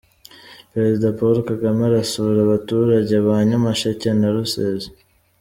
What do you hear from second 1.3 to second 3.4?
Kagame arasura abaturage ba